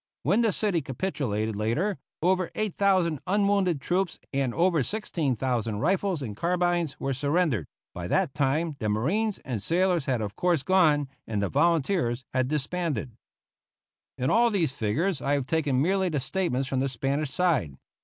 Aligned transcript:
When 0.23 0.41
the 0.41 0.51
city 0.51 0.81
capitulated 0.81 1.55
later, 1.55 1.99
over 2.23 2.49
8,000 2.55 3.19
unwounded 3.27 3.79
troops 3.79 4.17
and 4.33 4.51
over 4.51 4.81
16,000 4.81 5.77
rifles 5.77 6.23
and 6.23 6.35
carbines 6.35 6.99
were 6.99 7.13
surrendered; 7.13 7.67
by 7.93 8.07
that 8.07 8.33
time 8.33 8.77
the 8.79 8.89
marines 8.89 9.37
and 9.45 9.61
sailors 9.61 10.05
had 10.05 10.19
of 10.19 10.35
course 10.35 10.63
gone, 10.63 11.07
and 11.27 11.39
the 11.39 11.49
volunteers 11.49 12.25
had 12.33 12.47
disbanded. 12.47 13.11
In 14.17 14.31
all 14.31 14.49
these 14.49 14.71
figures 14.71 15.21
I 15.21 15.33
have 15.33 15.45
taken 15.45 15.79
merely 15.83 16.09
the 16.09 16.19
statements 16.19 16.67
from 16.67 16.79
the 16.79 16.89
Spanish 16.89 17.29
side. 17.29 17.77